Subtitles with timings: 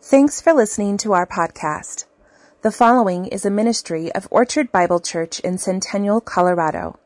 [0.00, 2.04] Thanks for listening to our podcast.
[2.62, 7.00] The following is a ministry of Orchard Bible Church in Centennial, Colorado.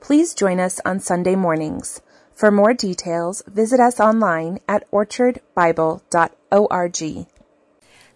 [0.00, 2.02] Please join us on Sunday mornings.
[2.34, 7.26] For more details, visit us online at orchardbible.org.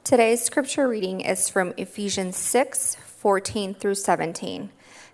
[0.04, 4.70] Today's scripture reading is from Ephesians 6 14 through 17.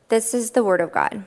[0.08, 1.24] This is the Word of God.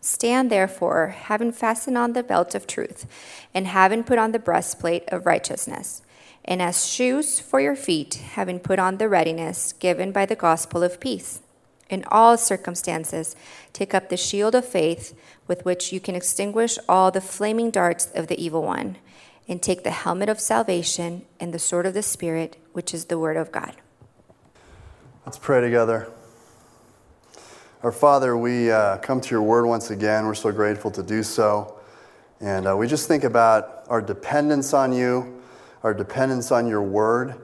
[0.00, 3.06] Stand therefore, having fastened on the belt of truth,
[3.54, 6.02] and having put on the breastplate of righteousness,
[6.44, 10.82] and as shoes for your feet, having put on the readiness given by the gospel
[10.82, 11.40] of peace.
[11.88, 13.34] In all circumstances,
[13.72, 18.08] take up the shield of faith with which you can extinguish all the flaming darts
[18.14, 18.96] of the evil one,
[19.48, 23.18] and take the helmet of salvation and the sword of the Spirit, which is the
[23.18, 23.74] word of God.
[25.26, 26.08] Let's pray together.
[27.82, 30.26] Our Father, we uh, come to your word once again.
[30.26, 31.78] We're so grateful to do so.
[32.38, 35.39] And uh, we just think about our dependence on you,
[35.82, 37.34] our dependence on your word.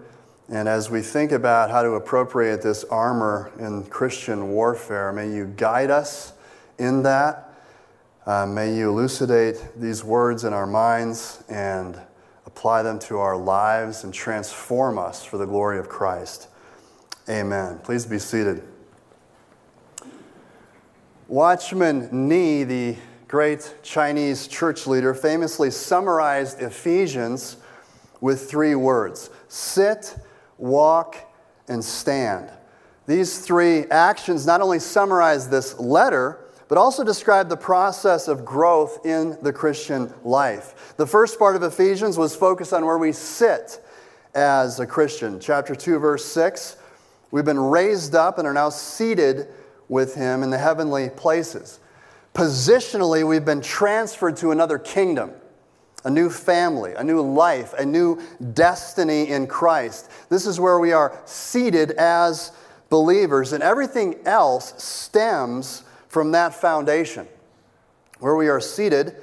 [0.49, 5.47] And as we think about how to appropriate this armor in Christian warfare, may you
[5.57, 6.33] guide us
[6.79, 7.53] in that.
[8.27, 12.01] Uh, may you elucidate these words in our minds and
[12.45, 16.49] apply them to our lives and transform us for the glory of Christ.
[17.29, 17.79] Amen.
[17.83, 18.63] Please be seated.
[21.29, 27.57] Watchman Nee, the great Chinese church leader, famously summarized Ephesians
[28.21, 30.17] with three words sit,
[30.59, 31.17] walk,
[31.69, 32.51] and stand.
[33.07, 39.07] These three actions not only summarize this letter, but also describe the process of growth
[39.07, 40.95] in the Christian life.
[40.97, 43.81] The first part of Ephesians was focused on where we sit
[44.35, 45.39] as a Christian.
[45.41, 46.77] Chapter 2, verse 6
[47.33, 49.49] we've been raised up and are now seated
[49.89, 51.81] with him in the heavenly places.
[52.35, 55.33] Positionally, we've been transferred to another kingdom,
[56.07, 58.23] a new family, a new life, a new
[58.55, 60.09] destiny in Christ.
[60.29, 62.53] This is where we are seated as
[62.91, 67.27] believers, and everything else stems from that foundation.
[68.21, 69.17] Where we are seated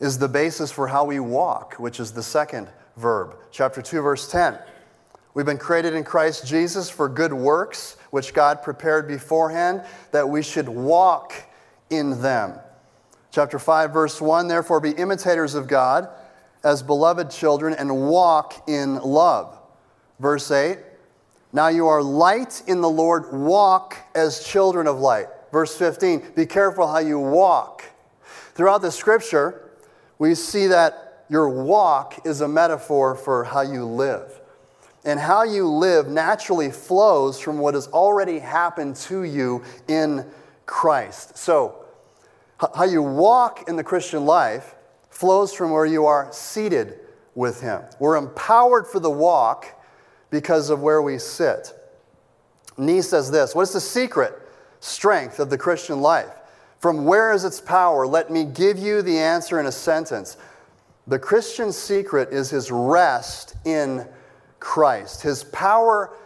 [0.00, 3.36] is the basis for how we walk, which is the second verb.
[3.50, 4.58] Chapter 2, verse 10.
[5.34, 9.82] We've been created in Christ Jesus for good works, which God prepared beforehand,
[10.12, 11.34] that we should walk
[11.90, 12.58] in them.
[13.30, 16.08] Chapter 5, verse 1 Therefore, be imitators of God
[16.64, 19.58] as beloved children and walk in love.
[20.20, 20.78] Verse 8
[21.52, 25.26] Now you are light in the Lord, walk as children of light.
[25.50, 27.84] Verse 15 Be careful how you walk.
[28.54, 29.70] Throughout the scripture,
[30.18, 34.40] we see that your walk is a metaphor for how you live.
[35.04, 40.24] And how you live naturally flows from what has already happened to you in
[40.64, 41.36] Christ.
[41.36, 41.84] So,
[42.76, 44.76] how you walk in the Christian life
[45.12, 46.98] flows from where you are seated
[47.34, 47.82] with Him.
[48.00, 49.66] We're empowered for the walk
[50.30, 51.72] because of where we sit.
[52.76, 54.34] Nee says this What is the secret
[54.80, 56.30] strength of the Christian life?
[56.80, 58.06] From where is its power?
[58.06, 60.36] Let me give you the answer in a sentence.
[61.06, 64.06] The Christian secret is his rest in
[64.58, 65.22] Christ.
[65.22, 66.16] His power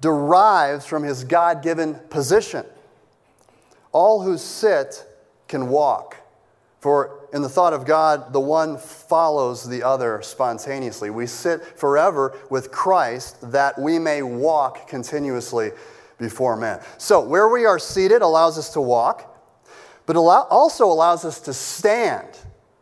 [0.00, 2.66] derives from his God given position.
[3.92, 5.06] All who sit
[5.48, 6.16] can walk.
[6.80, 11.08] For in the thought of God, the one follows the other spontaneously.
[11.08, 15.70] We sit forever with Christ that we may walk continuously
[16.18, 16.80] before men.
[16.98, 19.28] So, where we are seated allows us to walk,
[20.04, 22.28] but also allows us to stand,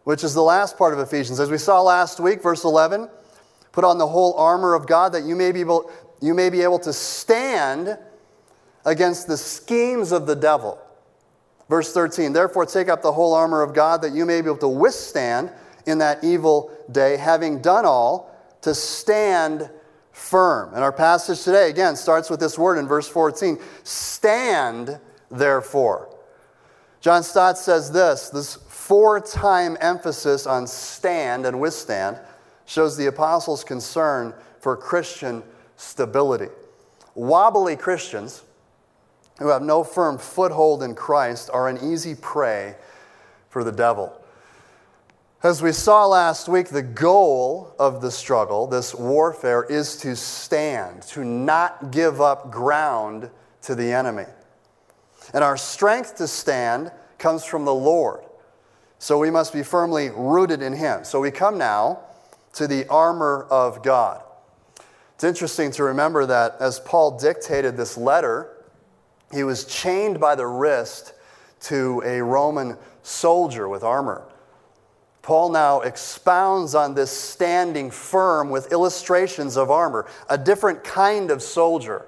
[0.02, 1.38] which is the last part of Ephesians.
[1.38, 3.08] As we saw last week, verse 11
[3.72, 6.62] Put on the whole armor of God that you may be able, you may be
[6.62, 7.96] able to stand
[8.84, 10.80] against the schemes of the devil.
[11.70, 14.58] Verse 13, therefore take up the whole armor of God that you may be able
[14.58, 15.52] to withstand
[15.86, 19.70] in that evil day, having done all, to stand
[20.10, 20.74] firm.
[20.74, 24.98] And our passage today, again, starts with this word in verse 14 Stand,
[25.30, 26.12] therefore.
[27.00, 32.18] John Stott says this this four time emphasis on stand and withstand
[32.66, 35.44] shows the apostles' concern for Christian
[35.76, 36.48] stability.
[37.14, 38.42] Wobbly Christians
[39.40, 42.76] who have no firm foothold in Christ are an easy prey
[43.48, 44.14] for the devil.
[45.42, 51.02] As we saw last week, the goal of the struggle, this warfare, is to stand,
[51.04, 53.30] to not give up ground
[53.62, 54.26] to the enemy.
[55.32, 58.20] And our strength to stand comes from the Lord.
[58.98, 61.04] So we must be firmly rooted in Him.
[61.04, 62.00] So we come now
[62.52, 64.22] to the armor of God.
[65.14, 68.59] It's interesting to remember that as Paul dictated this letter,
[69.32, 71.14] he was chained by the wrist
[71.60, 74.24] to a Roman soldier with armor.
[75.22, 81.42] Paul now expounds on this standing firm with illustrations of armor, a different kind of
[81.42, 82.06] soldier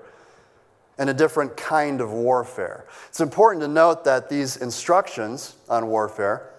[0.98, 2.86] and a different kind of warfare.
[3.08, 6.50] It's important to note that these instructions on warfare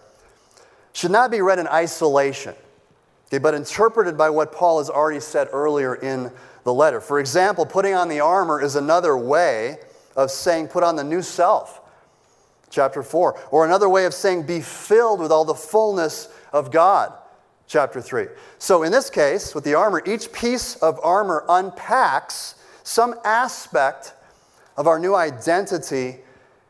[0.94, 2.54] should not be read in isolation,
[3.28, 6.32] okay, but interpreted by what Paul has already said earlier in
[6.64, 7.02] the letter.
[7.02, 9.80] For example, putting on the armor is another way
[10.16, 11.82] of saying put on the new self,
[12.70, 13.40] chapter 4.
[13.52, 17.14] Or another way of saying be filled with all the fullness of God,
[17.68, 18.28] chapter 3.
[18.58, 24.14] So in this case, with the armor, each piece of armor unpacks some aspect
[24.76, 26.20] of our new identity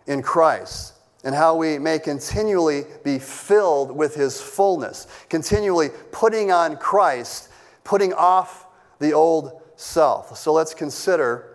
[0.07, 0.93] in Christ
[1.23, 7.49] and how we may continually be filled with his fullness, continually putting on Christ,
[7.83, 8.67] putting off
[8.99, 10.37] the old self.
[10.37, 11.52] So let's consider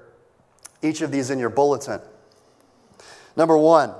[0.82, 2.00] each of these in your bulletin.
[3.36, 3.92] Number one,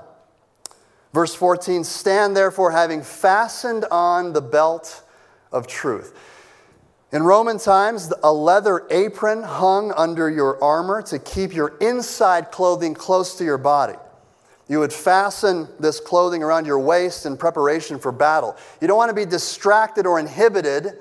[1.13, 5.03] verse 14 stand therefore having fastened on the belt
[5.51, 6.17] of truth.
[7.11, 12.93] In Roman times, a leather apron hung under your armor to keep your inside clothing
[12.93, 13.95] close to your body.
[14.67, 18.55] You would fasten this clothing around your waist in preparation for battle.
[18.79, 20.99] You don't want to be distracted or inhibited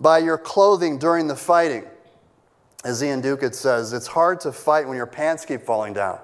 [0.00, 1.84] by your clothing during the fighting.
[2.84, 6.20] As Iain Duguid says, it's hard to fight when your pants keep falling down.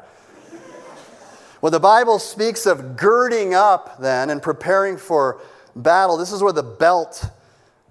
[1.60, 5.40] well, the Bible speaks of girding up, then, and preparing for
[5.74, 7.28] battle, this is where the belt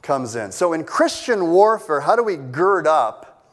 [0.01, 0.51] comes in.
[0.51, 3.49] So, in Christian warfare, how do we gird up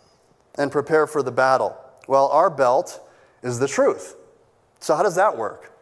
[0.57, 1.77] and prepare for the battle?
[2.07, 3.01] Well, our belt
[3.43, 4.17] is the truth.
[4.79, 5.73] So, how does that work?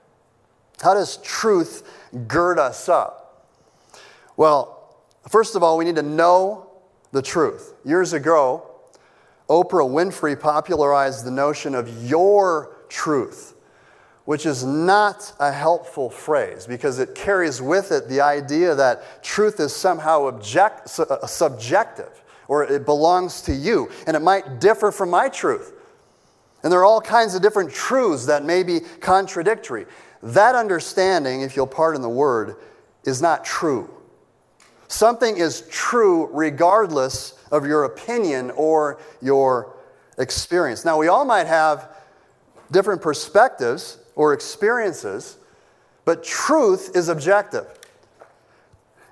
[0.80, 1.82] How does truth
[2.28, 3.46] gird us up?
[4.36, 4.96] Well,
[5.28, 6.70] first of all, we need to know
[7.12, 7.74] the truth.
[7.84, 8.67] Years ago,
[9.48, 13.54] Oprah Winfrey popularized the notion of your truth
[14.28, 19.58] which is not a helpful phrase because it carries with it the idea that truth
[19.58, 25.08] is somehow object, uh, subjective or it belongs to you and it might differ from
[25.08, 25.72] my truth.
[26.62, 29.86] And there are all kinds of different truths that may be contradictory.
[30.22, 32.56] That understanding, if you'll pardon the word,
[33.04, 33.88] is not true.
[34.88, 39.76] Something is true regardless of your opinion or your
[40.18, 40.84] experience.
[40.84, 41.90] Now, we all might have
[42.70, 45.36] different perspectives or experiences,
[46.04, 47.66] but truth is objective.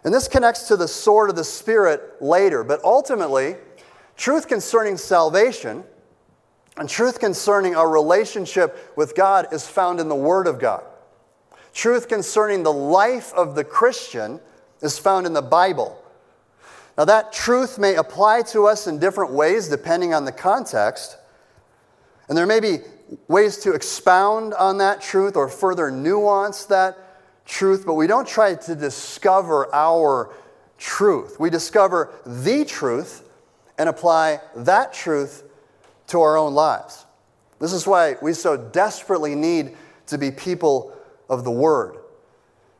[0.04, 3.56] And this connects to the sword of the Spirit later, but ultimately,
[4.16, 5.84] truth concerning salvation
[6.78, 10.84] and truth concerning our relationship with God is found in the Word of God.
[11.72, 14.40] Truth concerning the life of the Christian
[14.80, 16.02] is found in the Bible.
[16.96, 21.18] Now, that truth may apply to us in different ways depending on the context.
[22.28, 22.78] And there may be
[23.28, 26.96] ways to expound on that truth or further nuance that
[27.44, 30.32] truth, but we don't try to discover our
[30.78, 31.38] truth.
[31.38, 33.22] We discover the truth
[33.78, 35.44] and apply that truth
[36.08, 37.04] to our own lives.
[37.60, 39.76] This is why we so desperately need
[40.06, 40.96] to be people
[41.28, 41.96] of the Word.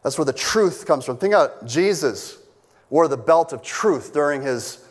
[0.07, 1.17] That's where the truth comes from.
[1.17, 2.39] Think about Jesus
[2.91, 4.87] wore the belt of truth during his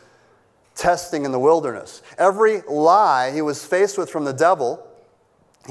[0.74, 2.02] testing in the wilderness.
[2.18, 4.86] Every lie he was faced with from the devil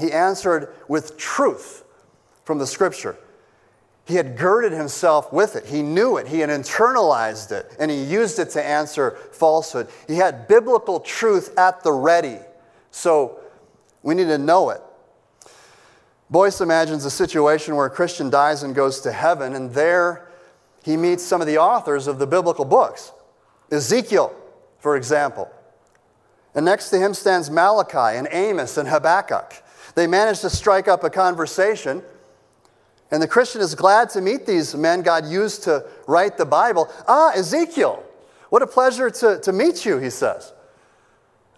[0.00, 1.84] he answered with truth
[2.42, 3.16] from the scripture.
[4.04, 5.64] He had girded himself with it.
[5.66, 6.26] He knew it.
[6.26, 9.86] He had internalized it, and he used it to answer falsehood.
[10.08, 12.40] He had biblical truth at the ready.
[12.90, 13.38] So
[14.02, 14.80] we need to know it.
[16.28, 20.28] Boice imagines a situation where a Christian dies and goes to heaven, and there
[20.82, 23.12] he meets some of the authors of the biblical books.
[23.70, 24.34] Ezekiel,
[24.78, 25.50] for example.
[26.54, 29.52] And next to him stands Malachi and Amos and Habakkuk.
[29.94, 32.02] They manage to strike up a conversation.
[33.10, 36.88] And the Christian is glad to meet these men God used to write the Bible.
[37.06, 38.02] Ah, Ezekiel,
[38.50, 40.52] what a pleasure to, to meet you, he says.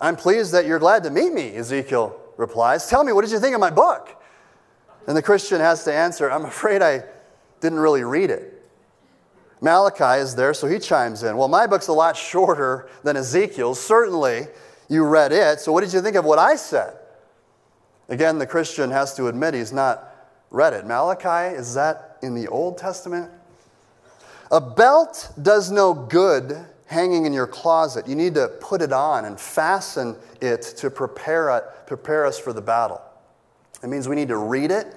[0.01, 2.89] I'm pleased that you're glad to meet me, Ezekiel replies.
[2.89, 4.15] Tell me, what did you think of my book?
[5.09, 7.03] And the Christian has to answer, I'm afraid I
[7.61, 8.55] didn't really read it.
[9.63, 11.37] Malachi is there, so he chimes in.
[11.37, 13.81] Well, my book's a lot shorter than Ezekiel's.
[13.81, 14.47] Certainly,
[14.89, 15.61] you read it.
[15.61, 16.95] So, what did you think of what I said?
[18.11, 20.15] Again, the Christian has to admit he's not
[20.51, 20.87] read it.
[20.87, 23.31] Malachi, is that in the Old Testament?
[24.53, 28.07] A belt does no good hanging in your closet.
[28.07, 32.53] You need to put it on and fasten it to prepare, it, prepare us for
[32.53, 33.01] the battle.
[33.83, 34.95] It means we need to read it,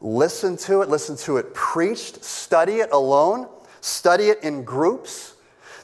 [0.00, 3.48] listen to it, listen to it preached, study it alone,
[3.80, 5.34] study it in groups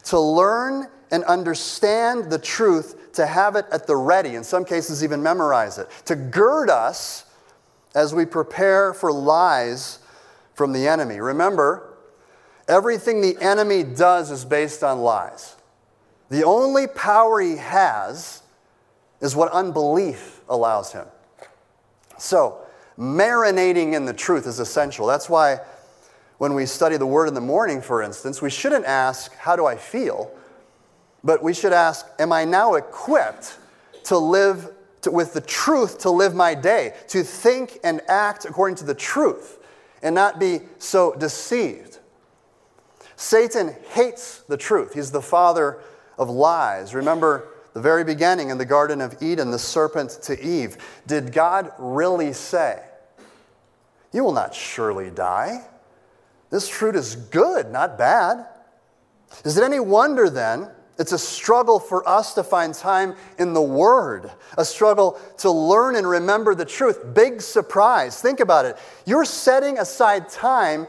[0.05, 5.05] to learn and understand the truth to have it at the ready, in some cases,
[5.05, 7.27] even memorize it, to gird us
[7.95, 10.01] as we prepare for lies
[10.55, 11.21] from the enemy.
[11.21, 11.95] Remember,
[12.69, 15.57] Everything the enemy does is based on lies.
[16.31, 18.43] The only power he has
[19.21, 21.07] is what unbelief allows him.
[22.19, 22.64] So,
[22.99, 25.07] marinating in the truth is essential.
[25.07, 25.61] That's why
[26.39, 29.67] when we study the word in the morning, for instance, we shouldn't ask, How do
[29.67, 30.31] I feel?
[31.23, 33.59] But we should ask, Am I now equipped
[34.05, 34.71] to live
[35.03, 38.95] to, with the truth to live my day, to think and act according to the
[38.95, 39.59] truth,
[40.03, 41.99] and not be so deceived?
[43.17, 44.95] Satan hates the truth.
[44.95, 45.79] He's the father
[46.19, 46.95] of lies.
[46.95, 50.79] Remember the very beginning in the Garden of Eden, the serpent to Eve.
[51.07, 52.83] Did God really say,
[54.13, 55.67] You will not surely die?
[56.51, 58.47] This fruit is good, not bad.
[59.45, 60.71] Is it any wonder then?
[60.97, 65.97] It's a struggle for us to find time in the Word, a struggle to learn
[65.97, 67.13] and remember the truth.
[67.13, 68.23] Big surprise.
[68.23, 68.79] Think about it.
[69.05, 70.87] You're setting aside time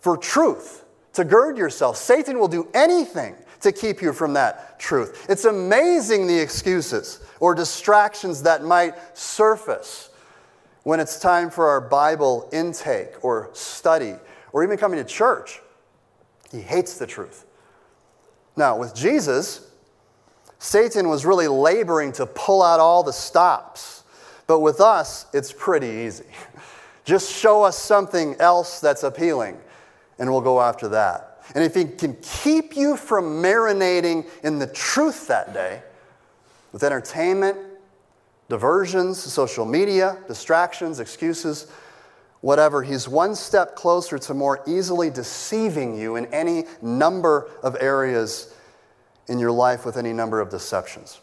[0.00, 1.96] for truth to gird yourself.
[1.96, 3.34] Satan will do anything
[3.66, 5.26] to keep you from that truth.
[5.28, 10.10] It's amazing the excuses or distractions that might surface
[10.84, 14.14] when it's time for our Bible intake or study
[14.52, 15.60] or even coming to church.
[16.52, 17.44] He hates the truth.
[18.56, 19.68] Now, with Jesus,
[20.58, 24.04] Satan was really laboring to pull out all the stops.
[24.46, 26.24] But with us, it's pretty easy.
[27.04, 29.58] Just show us something else that's appealing,
[30.18, 31.35] and we'll go after that.
[31.54, 35.82] And if He can keep you from marinating in the truth that day
[36.72, 37.58] with entertainment,
[38.48, 41.70] diversions, social media, distractions, excuses,
[42.40, 48.54] whatever, He's one step closer to more easily deceiving you in any number of areas
[49.28, 51.20] in your life with any number of deceptions.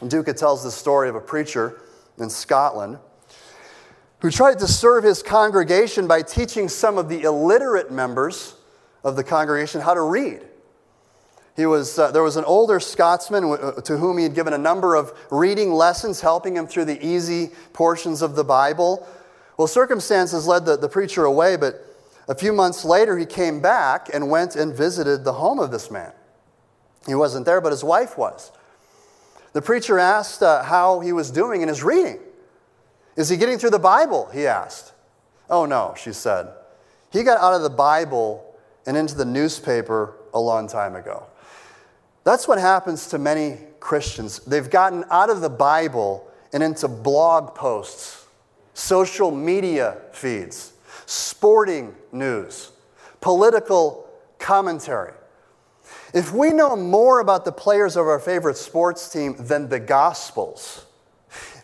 [0.00, 1.80] Duguid tells the story of a preacher
[2.18, 2.98] in Scotland
[4.20, 8.54] who tried to serve his congregation by teaching some of the illiterate members
[9.04, 10.42] of the congregation how to read.
[11.56, 14.58] He was, uh, there was an older Scotsman uh, to whom he had given a
[14.58, 19.06] number of reading lessons, helping him through the easy portions of the Bible.
[19.58, 21.86] Well, circumstances led the, the preacher away, but
[22.26, 25.90] a few months later he came back and went and visited the home of this
[25.90, 26.12] man.
[27.06, 28.50] He wasn't there, but his wife was.
[29.52, 32.18] The preacher asked uh, how he was doing in his reading.
[33.16, 34.30] Is he getting through the Bible?
[34.32, 34.92] He asked.
[35.50, 36.48] Oh, no, she said.
[37.12, 38.51] He got out of the Bible
[38.86, 41.26] and into the newspaper a long time ago.
[42.24, 44.38] That's what happens to many Christians.
[44.40, 48.26] They've gotten out of the Bible and into blog posts,
[48.74, 50.72] social media feeds,
[51.06, 52.70] sporting news,
[53.20, 54.08] political
[54.38, 55.14] commentary.
[56.14, 60.86] If we know more about the players of our favorite sports team than the Gospels,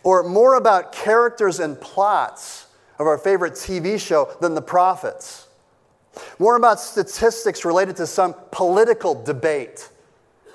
[0.03, 5.47] or more about characters and plots of our favorite TV show than the prophets,
[6.39, 9.89] more about statistics related to some political debate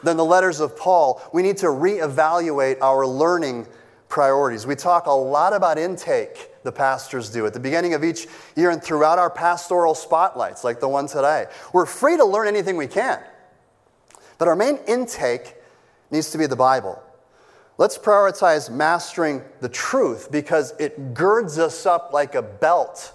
[0.03, 3.67] than the letters of Paul, we need to reevaluate our learning
[4.09, 4.67] priorities.
[4.67, 8.71] We talk a lot about intake, the pastors do, at the beginning of each year
[8.71, 11.47] and throughout our pastoral spotlights, like the one today.
[11.73, 13.21] We're free to learn anything we can,
[14.39, 15.57] but our main intake
[16.11, 17.03] needs to be the Bible.
[17.77, 23.13] Let's prioritize mastering the truth because it girds us up like a belt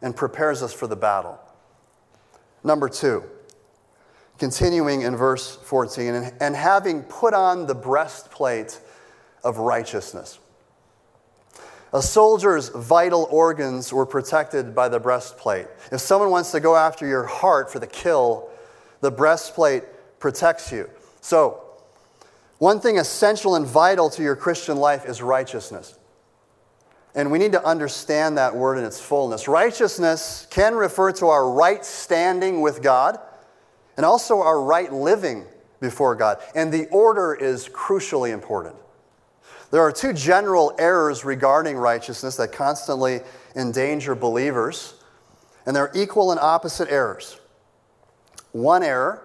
[0.00, 1.38] and prepares us for the battle.
[2.64, 3.24] Number two,
[4.38, 8.80] continuing in verse 14, and, having put on the breastplate
[9.44, 10.38] of righteousness.
[11.92, 15.66] A soldier's vital organs were protected by the breastplate.
[15.90, 18.48] If someone wants to go after your heart for the kill,
[19.00, 19.84] the breastplate
[20.18, 20.88] protects you.
[21.20, 21.60] So,
[22.58, 25.98] one thing essential and vital to your Christian life is righteousness.
[27.14, 29.46] And we need to understand that word in its fullness.
[29.46, 33.18] Righteousness can refer to our right standing with God
[33.96, 35.44] and also our right living
[35.80, 36.38] before God.
[36.54, 38.76] And the order is crucially important.
[39.70, 43.20] There are two general errors regarding righteousness that constantly
[43.56, 44.94] endanger believers,
[45.66, 47.38] and they're equal and opposite errors.
[48.52, 49.22] One error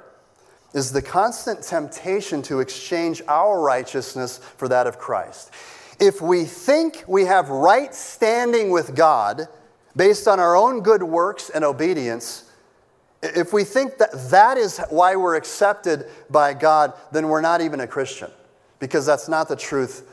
[0.74, 5.52] is the constant temptation to exchange our righteousness for that of Christ.
[6.00, 9.48] If we think we have right standing with God
[9.96, 12.52] based on our own good works and obedience,
[13.24, 17.80] if we think that that is why we're accepted by God, then we're not even
[17.80, 18.30] a Christian
[18.80, 20.08] because that's not the truth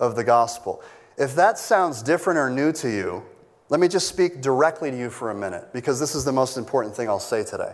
[0.00, 0.82] of the gospel.
[1.16, 3.22] If that sounds different or new to you,
[3.68, 6.56] let me just speak directly to you for a minute because this is the most
[6.56, 7.72] important thing I'll say today.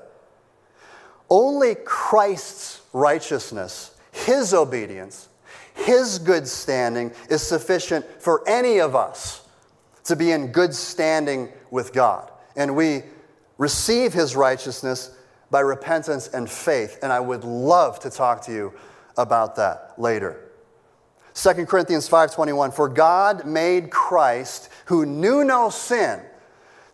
[1.31, 5.29] Only Christ's righteousness, his obedience,
[5.77, 9.47] his good standing is sufficient for any of us
[10.05, 12.31] to be in good standing with God.
[12.57, 13.03] And we
[13.59, 15.11] receive His righteousness
[15.51, 16.99] by repentance and faith.
[17.03, 18.73] And I would love to talk to you
[19.17, 20.51] about that later.
[21.35, 26.23] 2 Corinthians 5:21 For God made Christ who knew no sin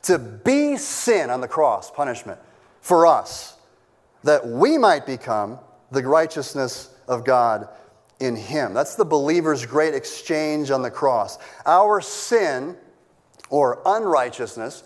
[0.03, 2.41] to be sin on the cross, punishment
[2.81, 3.57] for us,
[4.25, 5.61] that we might become
[5.93, 7.69] the righteousness of God
[8.23, 8.73] in him.
[8.73, 11.39] That's the believer's great exchange on the cross.
[11.67, 12.77] Our sin
[13.51, 14.85] or unrighteousness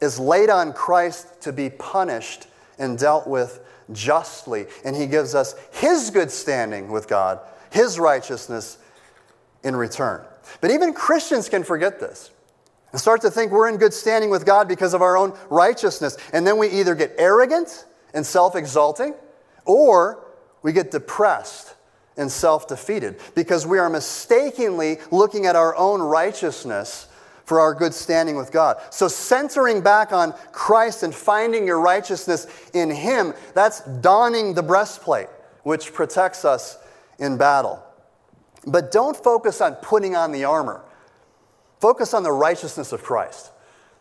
[0.00, 2.46] is laid on Christ to be punished
[2.78, 3.60] and dealt with
[3.92, 4.66] justly.
[4.84, 7.40] And he gives us his good standing with God,
[7.70, 8.78] his righteousness
[9.62, 10.24] in return.
[10.60, 12.30] But even Christians can forget this
[12.90, 16.16] and start to think we're in good standing with God because of our own righteousness.
[16.32, 19.14] And then we either get arrogant and self exalting,
[19.64, 20.26] or
[20.62, 21.74] we get depressed
[22.16, 27.08] and self defeated because we are mistakenly looking at our own righteousness
[27.44, 28.76] for our good standing with God.
[28.90, 35.28] So, centering back on Christ and finding your righteousness in Him, that's donning the breastplate,
[35.64, 36.78] which protects us
[37.18, 37.82] in battle.
[38.66, 40.82] But don't focus on putting on the armor,
[41.80, 43.50] focus on the righteousness of Christ.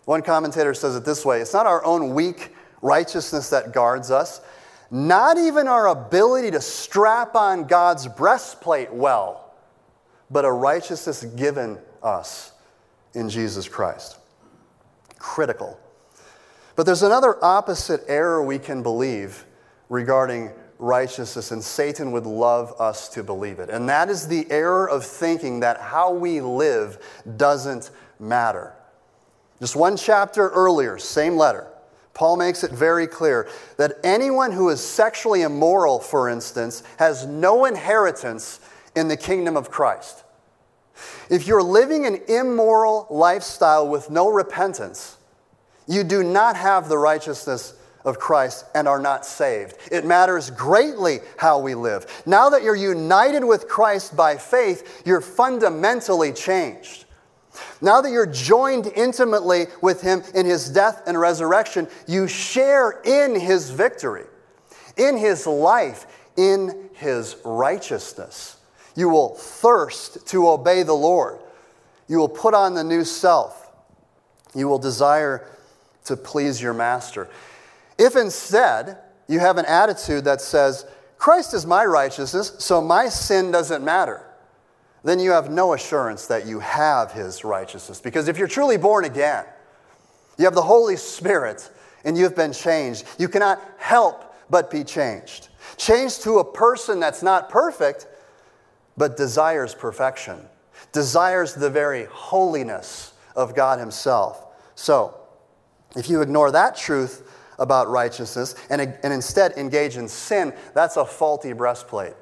[0.06, 4.42] One commentator says it this way it's not our own weak righteousness that guards us,
[4.92, 9.54] not even our ability to strap on God's breastplate well,
[10.32, 12.52] but a righteousness given us
[13.14, 14.18] in Jesus Christ.
[15.18, 15.80] Critical.
[16.76, 19.46] But there's another opposite error we can believe
[19.90, 23.70] regarding righteousness, and Satan would love us to believe it.
[23.70, 26.98] And that is the error of thinking that how we live
[27.36, 28.74] doesn't matter.
[29.60, 31.68] Just one chapter earlier, same letter,
[32.20, 33.48] Paul makes it very clear
[33.78, 38.60] that anyone who is sexually immoral, for instance, has no inheritance
[38.94, 40.26] in the kingdom of Christ.
[41.30, 45.16] If you're living an immoral lifestyle with no repentance,
[45.88, 47.74] you do not have the righteousness
[48.04, 49.78] of Christ and are not saved.
[49.90, 52.06] It matters greatly how we live.
[52.26, 57.06] Now that you're united with Christ by faith, you're fundamentally changed.
[57.82, 63.40] Now that you're joined intimately with Him in His death and resurrection, you share in
[63.40, 64.26] His victory,
[64.98, 66.06] in His life,
[66.38, 68.58] in His righteousness.
[68.96, 71.40] You will thirst to obey the Lord.
[72.08, 73.72] You will put on the new self.
[74.56, 75.48] You will desire
[76.06, 77.30] to please your master.
[77.98, 80.86] If instead you have an attitude that says,
[81.18, 84.26] Christ is my righteousness, so my sin doesn't matter,
[85.04, 88.02] then you have no assurance that you have his righteousness.
[88.02, 89.46] Because if you're truly born again,
[90.38, 91.70] you have the Holy Spirit
[92.04, 95.50] and you've been changed, you cannot help but be changed.
[95.78, 98.08] Changed to a person that's not perfect,
[98.98, 100.40] but desires perfection,
[100.92, 104.46] desires the very holiness of God Himself.
[104.76, 105.16] So,
[105.96, 111.06] if you ignore that truth about righteousness and, and instead engage in sin, that's a
[111.06, 112.14] faulty breastplate.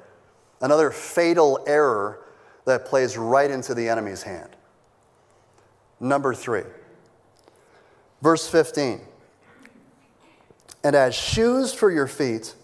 [0.60, 2.24] Another fatal error
[2.68, 4.50] that plays right into the enemy's hand.
[6.00, 6.64] Number three,
[8.22, 9.00] verse 15.
[10.84, 12.54] And as shoes for your feet,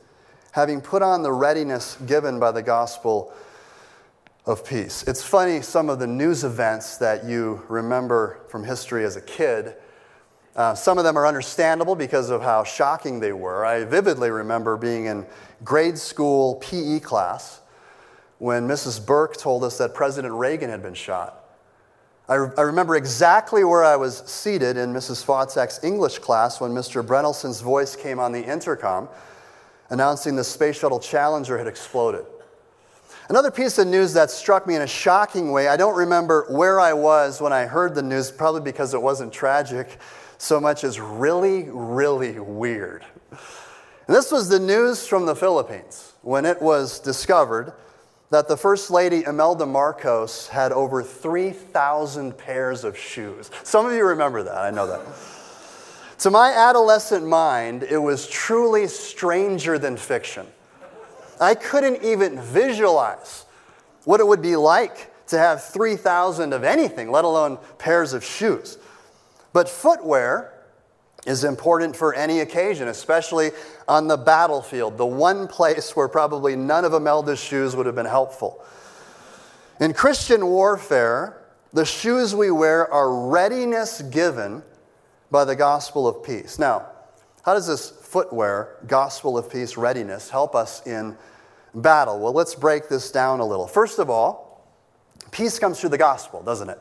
[0.53, 3.35] having put on the readiness given by the gospel
[4.47, 5.03] of peace.
[5.05, 9.75] It's funny, some of the news events that you remember from history as a kid.
[10.55, 13.65] Uh, some of them are understandable because of how shocking they were.
[13.65, 15.27] I vividly remember being in
[15.65, 17.63] grade school PE class
[18.45, 19.05] when Mrs.
[19.05, 21.47] Burke told us that President Reagan had been shot.
[22.29, 25.25] I, re- I remember exactly where I was seated in Mrs.
[25.25, 27.03] Fotzak's English class when Mr.
[27.03, 29.09] Brennelson's voice came on the intercom
[29.89, 32.27] announcing the Space Shuttle Challenger had exploded.
[33.31, 36.79] Another piece of news that struck me in a shocking way, I don't remember where
[36.79, 39.97] I was when I heard the news, probably because it wasn't tragic
[40.37, 43.07] so much as really, really weird.
[43.31, 47.73] And this was the news from the Philippines when it was discovered
[48.35, 53.49] that the First Lady Imelda Marcos had over 3,000 pairs of shoes.
[53.63, 55.03] Some of you remember that, I know that.
[56.19, 60.49] To my adolescent mind, it was truly stranger than fiction.
[61.41, 63.47] I couldn't even visualize
[64.03, 68.79] what it would be like to have 3,000 of anything, let alone pairs of shoes.
[69.53, 70.54] But footwear
[71.27, 73.51] is important for any occasion, especially
[73.89, 78.07] on the battlefield, the one place where probably none of Imelda's shoes would have been
[78.07, 78.63] helpful.
[79.81, 84.63] In Christian warfare, the shoes we wear are readiness given
[85.31, 86.59] by the gospel of peace.
[86.59, 86.87] Now,
[87.45, 91.17] how does this footwear, gospel of peace, readiness help us in
[91.75, 92.21] battle?
[92.21, 93.67] Well, let's break this down a little.
[93.67, 94.71] First of all,
[95.31, 96.79] peace comes through the gospel, doesn't it?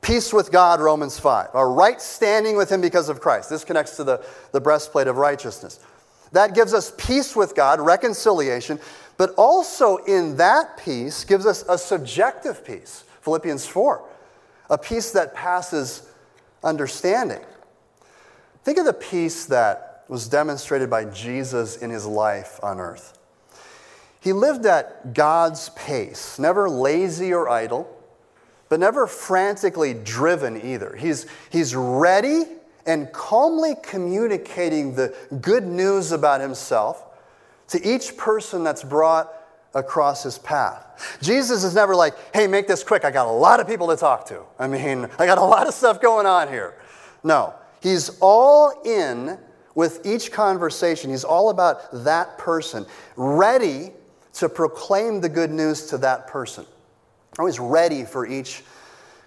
[0.00, 1.50] Peace with God, Romans 5.
[1.54, 3.50] Our right standing with Him because of Christ.
[3.50, 5.80] This connects to the, the breastplate of righteousness.
[6.32, 8.78] That gives us peace with God, reconciliation,
[9.16, 13.04] but also in that peace gives us a subjective peace.
[13.22, 14.02] Philippians 4,
[14.70, 16.08] a peace that passes
[16.62, 17.40] understanding.
[18.64, 23.18] Think of the peace that was demonstrated by Jesus in his life on earth.
[24.20, 27.94] He lived at God's pace, never lazy or idle,
[28.68, 30.94] but never frantically driven either.
[30.96, 32.44] He's, he's ready
[32.86, 37.04] and calmly communicating the good news about himself
[37.68, 39.32] to each person that's brought
[39.74, 41.18] across his path.
[41.22, 43.04] Jesus is never like, hey, make this quick.
[43.04, 44.42] I got a lot of people to talk to.
[44.58, 46.74] I mean, I got a lot of stuff going on here.
[47.22, 49.38] No, he's all in
[49.74, 51.10] with each conversation.
[51.10, 53.92] He's all about that person, ready
[54.34, 56.64] to proclaim the good news to that person.
[57.38, 58.64] Always ready for each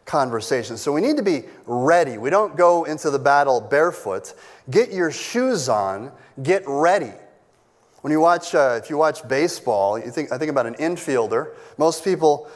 [0.05, 0.75] conversation.
[0.77, 2.17] So we need to be ready.
[2.17, 4.33] We don't go into the battle barefoot.
[4.69, 6.11] Get your shoes on,
[6.43, 7.13] get ready.
[8.01, 11.53] When you watch, uh, if you watch baseball, you think, I think about an infielder.
[11.77, 12.49] Most people,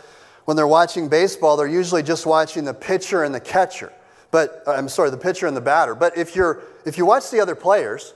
[0.46, 3.94] when they're watching baseball, they're usually just watching the pitcher and the catcher.
[4.32, 5.96] But uh, I'm sorry, the pitcher and the batter.
[5.96, 8.14] But if you're, if you watch the other players,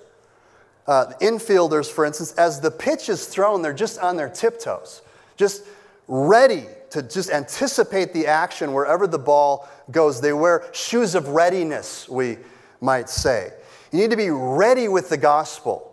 [0.88, 5.04] uh, infielders, for instance, as the pitch is thrown, they're just on their tiptoes,
[5.38, 5.64] just
[6.10, 10.20] ready to just anticipate the action wherever the ball goes.
[10.20, 12.38] They wear shoes of readiness, we
[12.82, 13.54] might say.
[13.92, 15.86] You need to be ready with the gospel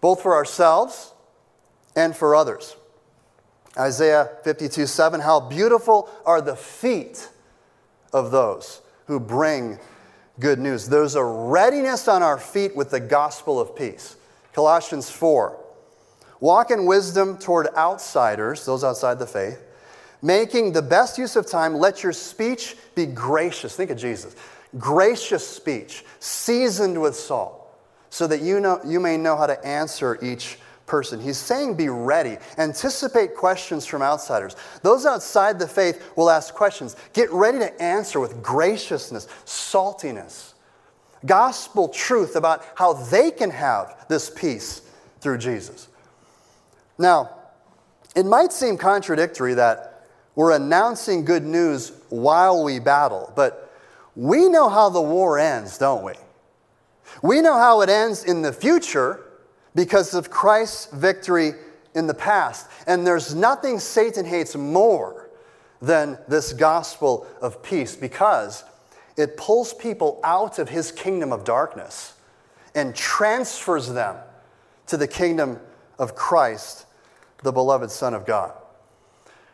[0.00, 1.14] both for ourselves
[1.96, 2.76] and for others.
[3.78, 7.30] Isaiah 52 7 How beautiful are the feet
[8.12, 9.78] of those who bring
[10.38, 10.88] good news.
[10.88, 14.16] There's a readiness on our feet with the gospel of peace.
[14.52, 15.58] Colossians 4
[16.42, 19.62] Walk in wisdom toward outsiders, those outside the faith,
[20.22, 21.72] making the best use of time.
[21.72, 23.76] Let your speech be gracious.
[23.76, 24.34] Think of Jesus.
[24.76, 27.70] Gracious speech, seasoned with salt
[28.10, 31.20] so that you, know, you may know how to answer each person.
[31.20, 32.38] He's saying be ready.
[32.58, 34.56] Anticipate questions from outsiders.
[34.82, 36.96] Those outside the faith will ask questions.
[37.12, 40.54] Get ready to answer with graciousness, saltiness,
[41.24, 44.82] gospel truth about how they can have this peace
[45.20, 45.86] through Jesus.
[47.02, 47.30] Now,
[48.14, 53.72] it might seem contradictory that we're announcing good news while we battle, but
[54.14, 56.12] we know how the war ends, don't we?
[57.20, 59.20] We know how it ends in the future
[59.74, 61.54] because of Christ's victory
[61.96, 62.68] in the past.
[62.86, 65.28] And there's nothing Satan hates more
[65.80, 68.62] than this gospel of peace because
[69.16, 72.14] it pulls people out of his kingdom of darkness
[72.76, 74.16] and transfers them
[74.86, 75.58] to the kingdom
[75.98, 76.86] of Christ,
[77.42, 78.52] the beloved Son of God.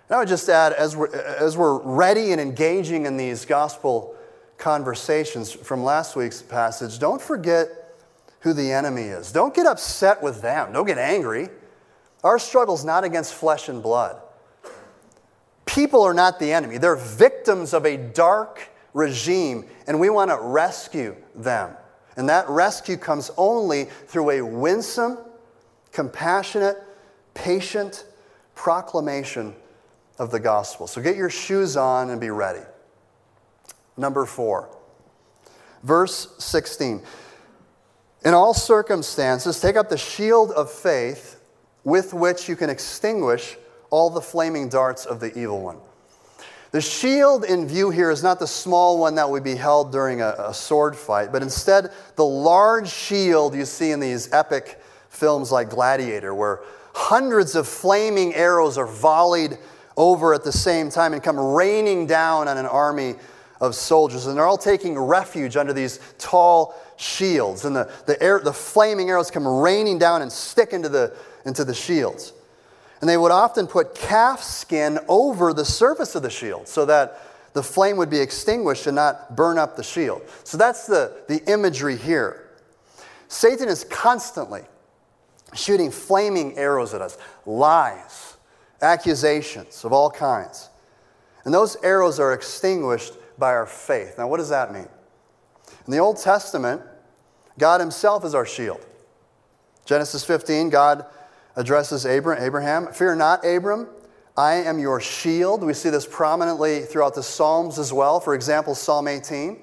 [0.08, 4.16] And I would just add, as we're, as we're ready and engaging in these gospel
[4.56, 7.68] conversations from last week's passage, don't forget
[8.40, 9.32] who the enemy is.
[9.32, 10.72] Don't get upset with them.
[10.72, 11.48] Don't get angry.
[12.24, 14.20] Our struggle is not against flesh and blood.
[15.66, 20.38] People are not the enemy, they're victims of a dark regime, and we want to
[20.40, 21.76] rescue them.
[22.16, 25.18] And that rescue comes only through a winsome,
[25.92, 26.82] compassionate,
[27.44, 28.04] patient
[28.54, 29.54] proclamation
[30.18, 30.86] of the gospel.
[30.86, 32.64] So get your shoes on and be ready.
[33.96, 34.68] Number four,
[35.82, 37.02] verse 16.
[38.24, 41.40] In all circumstances, take up the shield of faith
[41.84, 43.56] with which you can extinguish
[43.90, 45.78] all the flaming darts of the evil one.
[46.70, 50.20] The shield in view here is not the small one that would be held during
[50.20, 55.50] a, a, sword fight, but instead the large shield you see in these epic films
[55.50, 56.60] like Gladiator, where
[56.98, 59.56] hundreds of flaming arrows are volleyed
[59.96, 63.14] over at the same time and come raining down on an army
[63.60, 64.26] of soldiers.
[64.26, 67.64] And they're all taking refuge under these tall shields.
[67.64, 71.64] And the, the, air, the flaming arrows come raining down and stick into the, into
[71.64, 72.32] the shields.
[73.00, 77.22] And they would often put calf skin over the surface of the shield so that
[77.52, 80.22] the flame would be extinguished and not burn up the shield.
[80.42, 82.50] So that's the, the imagery here.
[83.28, 84.62] Satan is constantly
[85.54, 88.36] shooting flaming arrows at us, lies,
[88.82, 90.68] accusations of all kinds.
[91.44, 94.16] And those arrows are extinguished by our faith.
[94.18, 94.88] Now, what does that mean?
[95.86, 96.82] In the Old Testament,
[97.58, 98.84] God Himself is our shield.
[99.84, 101.06] Genesis 15, God
[101.56, 103.88] addresses Abraham Fear not, Abram,
[104.36, 105.64] I am your shield.
[105.64, 108.20] We see this prominently throughout the Psalms as well.
[108.20, 109.58] For example, Psalm 18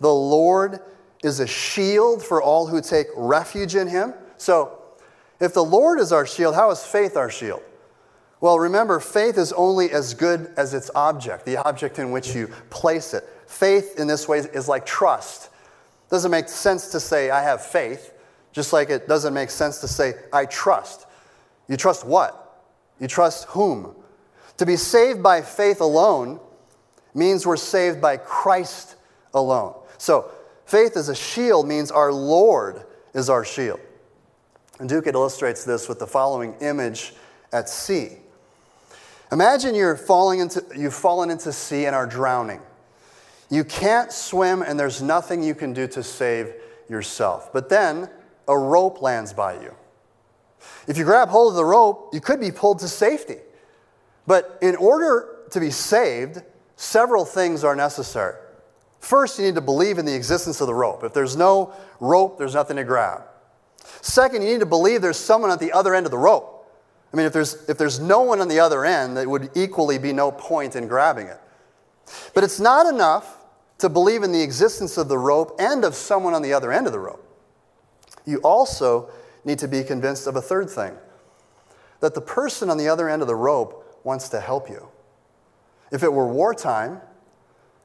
[0.00, 0.80] The Lord
[1.22, 4.12] is a shield for all who take refuge in Him.
[4.36, 4.77] So,
[5.40, 7.62] if the Lord is our shield, how is faith our shield?
[8.40, 12.48] Well, remember, faith is only as good as its object, the object in which you
[12.70, 13.24] place it.
[13.46, 15.46] Faith in this way is like trust.
[15.46, 18.12] It doesn't make sense to say, I have faith.
[18.52, 21.06] Just like it doesn't make sense to say, I trust.
[21.68, 22.62] You trust what?
[23.00, 23.94] You trust whom?
[24.58, 26.40] To be saved by faith alone
[27.14, 28.96] means we're saved by Christ
[29.34, 29.74] alone.
[29.98, 30.30] So,
[30.66, 33.80] faith as a shield means our Lord is our shield.
[34.78, 37.14] And Duke illustrates this with the following image
[37.52, 38.18] at sea.
[39.32, 42.60] Imagine you're falling into, you've fallen into sea and are drowning.
[43.50, 46.54] You can't swim, and there's nothing you can do to save
[46.88, 47.52] yourself.
[47.52, 48.08] But then
[48.46, 49.74] a rope lands by you.
[50.86, 53.38] If you grab hold of the rope, you could be pulled to safety.
[54.26, 56.42] But in order to be saved,
[56.76, 58.36] several things are necessary.
[59.00, 61.04] First, you need to believe in the existence of the rope.
[61.04, 63.22] If there's no rope, there's nothing to grab.
[64.00, 66.54] Second, you need to believe there's someone at the other end of the rope.
[67.12, 69.98] I mean, if there's, if there's no one on the other end, there would equally
[69.98, 71.40] be no point in grabbing it.
[72.34, 73.38] But it's not enough
[73.78, 76.86] to believe in the existence of the rope and of someone on the other end
[76.86, 77.24] of the rope.
[78.26, 79.08] You also
[79.44, 80.96] need to be convinced of a third thing
[82.00, 84.88] that the person on the other end of the rope wants to help you.
[85.90, 87.00] If it were wartime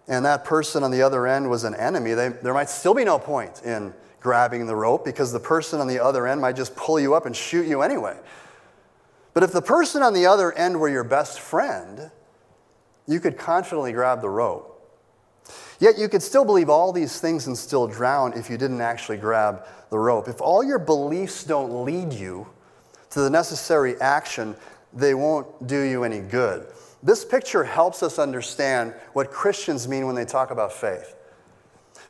[0.07, 3.05] and that person on the other end was an enemy, they, there might still be
[3.05, 6.75] no point in grabbing the rope because the person on the other end might just
[6.75, 8.17] pull you up and shoot you anyway.
[9.33, 12.09] But if the person on the other end were your best friend,
[13.05, 14.69] you could confidently grab the rope.
[15.79, 19.17] Yet you could still believe all these things and still drown if you didn't actually
[19.17, 20.29] grab the rope.
[20.29, 22.47] If all your beliefs don't lead you
[23.09, 24.55] to the necessary action,
[24.93, 26.67] they won't do you any good.
[27.01, 31.15] This picture helps us understand what Christians mean when they talk about faith.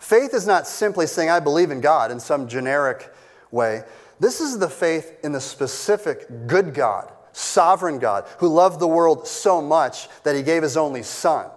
[0.04, 3.10] Faith is not simply saying, I believe in God in some generic
[3.52, 3.84] way.
[4.20, 9.26] This is the faith in the specific good God, sovereign God, who loved the world
[9.26, 11.50] so much that he gave his only son.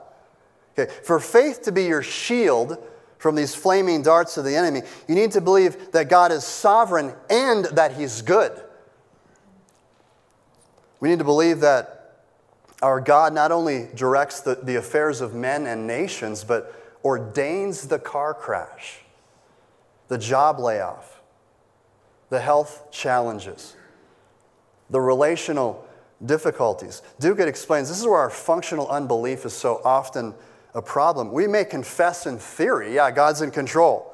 [0.78, 2.78] Okay, for faith to be your shield
[3.18, 7.14] from these flaming darts of the enemy, you need to believe that God is sovereign
[7.28, 8.52] and that he's good.
[11.00, 12.22] We need to believe that
[12.80, 18.00] our God not only directs the, the affairs of men and nations, but ordains the
[18.00, 18.98] car crash,
[20.08, 21.20] the job layoff,
[22.30, 23.76] the health challenges,
[24.90, 25.86] the relational
[26.24, 27.02] difficulties.
[27.20, 30.34] Duguid explains this is where our functional unbelief is so often
[30.74, 31.30] a problem.
[31.30, 34.12] We may confess in theory, yeah, God's in control.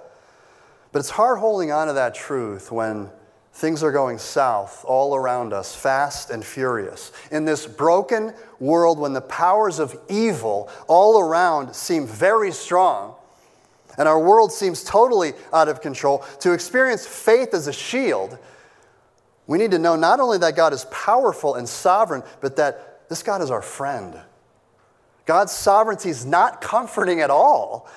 [0.93, 3.09] But it's hard holding on to that truth when
[3.53, 7.13] things are going south all around us, fast and furious.
[7.31, 13.15] In this broken world, when the powers of evil all around seem very strong,
[13.99, 18.39] and our world seems totally out of control, to experience faith as a shield,
[19.47, 23.23] we need to know not only that God is powerful and sovereign, but that this
[23.23, 24.19] God is our friend.
[25.27, 27.89] God's sovereignty is not comforting at all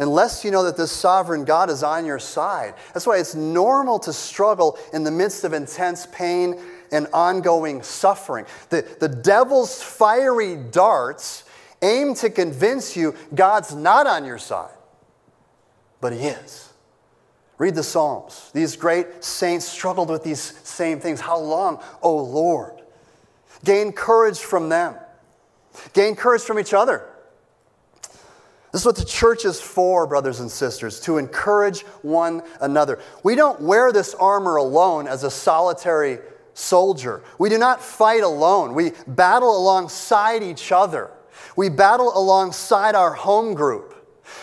[0.00, 2.74] unless you know that this sovereign God is on your side.
[2.92, 6.60] That's why it's normal to struggle in the midst of intense pain
[6.90, 8.46] and ongoing suffering.
[8.70, 11.44] The, the devil's fiery darts
[11.82, 14.74] aim to convince you God's not on your side,
[16.00, 16.72] but He is.
[17.58, 18.50] Read the Psalms.
[18.54, 21.20] These great saints struggled with these same things.
[21.20, 22.80] How long, O oh Lord?
[23.64, 24.94] Gain courage from them,
[25.92, 27.06] gain courage from each other.
[28.72, 33.00] This is what the church is for, brothers and sisters, to encourage one another.
[33.24, 36.18] We don't wear this armor alone as a solitary
[36.54, 37.22] soldier.
[37.38, 38.74] We do not fight alone.
[38.74, 41.10] We battle alongside each other.
[41.56, 43.96] We battle alongside our home group.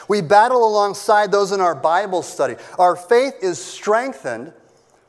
[0.09, 2.55] We battle alongside those in our Bible study.
[2.77, 4.51] Our faith is strengthened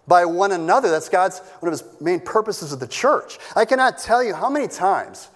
[0.06, 0.90] by one another.
[0.90, 3.38] That's God's one of his main purposes of the church.
[3.56, 5.28] I cannot tell you how many times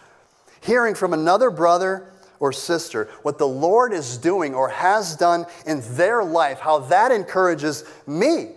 [0.60, 2.11] hearing from another brother
[2.42, 7.12] or sister, what the Lord is doing or has done in their life, how that
[7.12, 8.48] encourages me,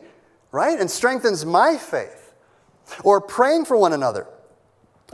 [0.51, 0.79] right?
[0.79, 2.33] And strengthens my faith.
[3.03, 4.25] Or praying for one another.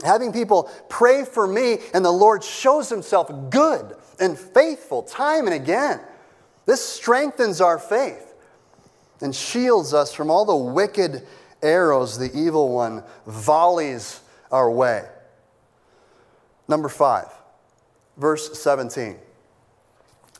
[0.06, 5.54] Having people pray for me, and the Lord shows himself good and faithful time and
[5.54, 6.00] again.
[6.64, 8.32] This strengthens our faith
[9.20, 11.26] and shields us from all the wicked
[11.62, 15.04] arrows the evil one volleys our way.
[16.68, 17.28] Number five,
[18.16, 19.16] verse 17.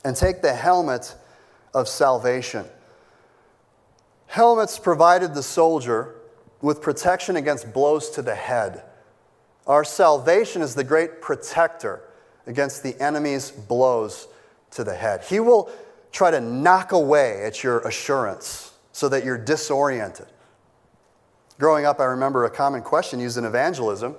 [0.05, 1.15] And take the helmet
[1.73, 2.65] of salvation.
[4.27, 6.15] Helmets provided the soldier
[6.61, 8.83] with protection against blows to the head.
[9.67, 12.01] Our salvation is the great protector
[12.47, 14.27] against the enemy's blows
[14.71, 15.23] to the head.
[15.23, 15.69] He will
[16.11, 20.27] try to knock away at your assurance so that you're disoriented.
[21.59, 24.15] Growing up, I remember a common question used in evangelism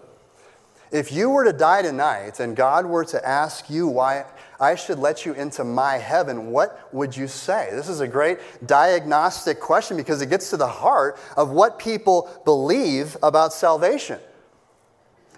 [0.94, 4.26] If you were to die tonight and God were to ask you why
[4.60, 7.68] I should let you into my heaven, what would you say?
[7.72, 12.30] This is a great diagnostic question because it gets to the heart of what people
[12.44, 14.20] believe about salvation.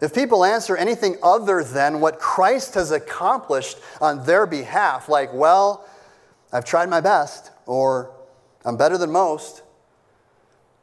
[0.03, 5.89] If people answer anything other than what Christ has accomplished on their behalf, like, well,
[6.53, 8.15] I've tried my best, or
[8.67, 9.63] I'm better than most,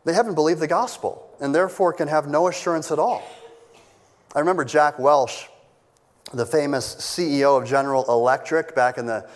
[0.04, 3.22] they haven't believed the gospel and therefore can have no assurance at all.
[4.36, 5.48] I remember Jack Welch,
[6.34, 9.30] the famous CEO of General Electric back in the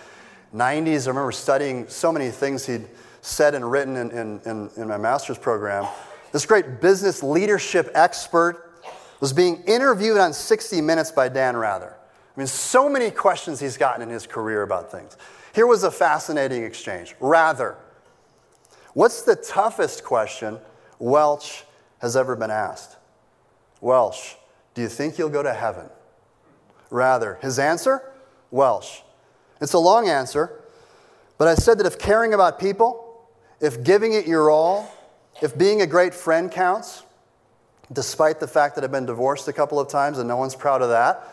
[0.55, 1.05] 90s.
[1.05, 2.87] I remember studying so many things he'd
[3.21, 5.87] said and written in, in, in, in my master's program.
[6.31, 8.81] This great business leadership expert
[9.19, 11.95] was being interviewed on 60 Minutes by Dan Rather.
[12.35, 15.15] I mean, so many questions he's gotten in his career about things.
[15.53, 17.13] Here was a fascinating exchange.
[17.19, 17.75] Rather,
[18.93, 20.57] what's the toughest question
[20.97, 21.65] Welch
[21.99, 22.97] has ever been asked?
[23.79, 24.37] Welch,
[24.77, 25.89] do you think you'll go to heaven?
[26.91, 28.03] Rather, his answer?
[28.51, 29.01] Welch.
[29.59, 30.51] It's a long answer,
[31.39, 33.27] but I said that if caring about people,
[33.59, 34.87] if giving it your all,
[35.41, 37.01] if being a great friend counts,
[37.91, 40.83] despite the fact that I've been divorced a couple of times and no one's proud
[40.83, 41.27] of that.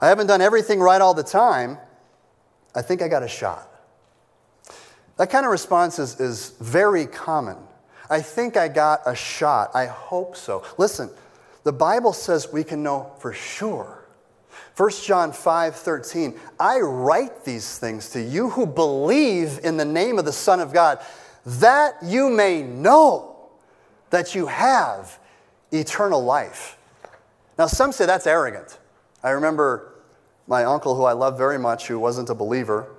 [0.00, 1.76] I haven't done everything right all the time.
[2.72, 3.68] I think I got a shot.
[5.16, 7.56] That kind of response is, is very common.
[8.08, 9.72] I think I got a shot.
[9.74, 10.62] I hope so.
[10.78, 11.10] Listen,
[11.64, 14.04] the Bible says we can know for sure.
[14.76, 20.18] 1 John 5 13, I write these things to you who believe in the name
[20.18, 20.98] of the Son of God,
[21.44, 23.50] that you may know
[24.10, 25.18] that you have
[25.70, 26.78] eternal life.
[27.58, 28.78] Now, some say that's arrogant.
[29.22, 29.94] I remember
[30.46, 32.90] my uncle, who I love very much, who wasn't a believer.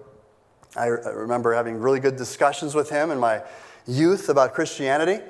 [0.75, 3.41] I remember having really good discussions with him in my
[3.87, 5.21] youth about Christianity.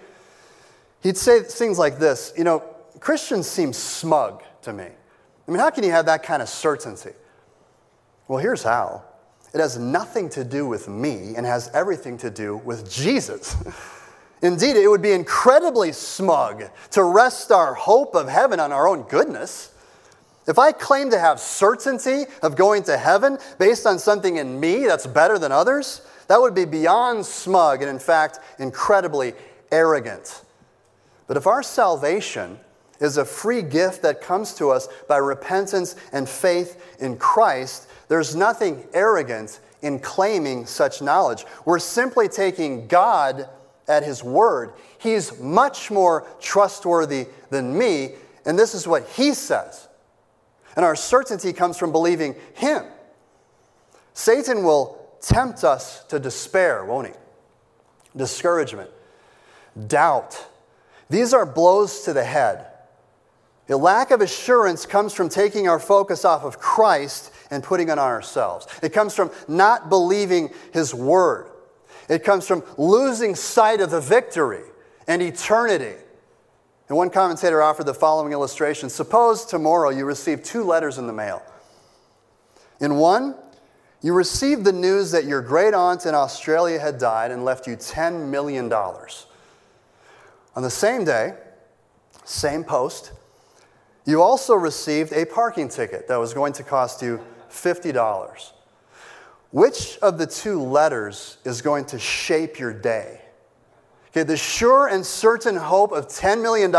[1.01, 2.63] He'd say things like this You know,
[3.01, 4.85] Christians seem smug to me.
[4.85, 7.11] I mean, how can you have that kind of certainty?
[8.27, 9.03] Well, here's how
[9.53, 13.57] it has nothing to do with me and has everything to do with Jesus.
[14.41, 19.01] Indeed, it would be incredibly smug to rest our hope of heaven on our own
[19.03, 19.73] goodness.
[20.47, 24.85] If I claim to have certainty of going to heaven based on something in me
[24.85, 29.33] that's better than others, that would be beyond smug and, in fact, incredibly
[29.71, 30.43] arrogant.
[31.27, 32.59] But if our salvation
[33.01, 38.35] is a free gift that comes to us by repentance and faith in Christ, there's
[38.35, 41.45] nothing arrogant in claiming such knowledge.
[41.65, 43.49] We're simply taking God
[43.87, 44.73] at his word.
[44.99, 48.11] He's much more trustworthy than me,
[48.45, 49.87] and this is what he says.
[50.75, 52.85] And our certainty comes from believing him.
[54.13, 57.13] Satan will tempt us to despair, won't he?
[58.15, 58.89] Discouragement,
[59.87, 60.45] doubt.
[61.09, 62.67] These are blows to the head.
[63.71, 67.91] A lack of assurance comes from taking our focus off of Christ and putting it
[67.91, 68.67] on ourselves.
[68.83, 71.49] It comes from not believing his word.
[72.09, 74.63] It comes from losing sight of the victory
[75.07, 75.95] and eternity.
[76.89, 81.13] And one commentator offered the following illustration Suppose tomorrow you receive two letters in the
[81.13, 81.41] mail.
[82.81, 83.35] In one,
[84.01, 87.77] you received the news that your great aunt in Australia had died and left you
[87.77, 88.73] $10 million.
[88.73, 91.35] On the same day,
[92.25, 93.13] same post,
[94.05, 98.51] you also received a parking ticket that was going to cost you $50.
[99.51, 103.21] Which of the two letters is going to shape your day?
[104.09, 106.73] Okay, the sure and certain hope of $10 million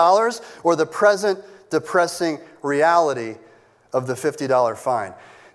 [0.64, 1.38] or the present
[1.70, 3.36] depressing reality
[3.92, 5.14] of the $50 fine?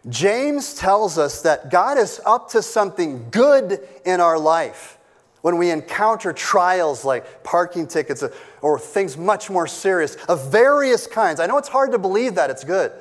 [0.10, 4.98] James tells us that God is up to something good in our life
[5.42, 8.24] when we encounter trials like parking tickets
[8.62, 11.40] or things much more serious of various kinds.
[11.40, 12.92] I know it's hard to believe that it's good,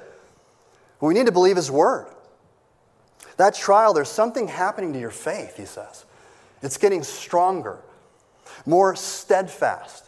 [1.01, 2.09] but we need to believe His Word.
[3.37, 6.05] That trial, there's something happening to your faith, he says.
[6.63, 7.79] It's getting stronger,
[8.65, 10.05] more steadfast,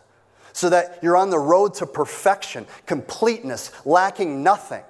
[0.52, 4.82] so that you're on the road to perfection, completeness, lacking nothing.